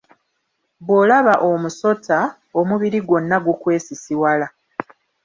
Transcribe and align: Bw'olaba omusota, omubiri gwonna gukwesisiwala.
Bw'olaba 0.85 1.33
omusota, 1.49 2.19
omubiri 2.59 2.99
gwonna 3.07 3.37
gukwesisiwala. 3.45 4.47